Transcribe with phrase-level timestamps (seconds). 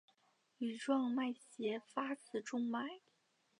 [0.57, 3.01] 羽状脉斜发自中脉。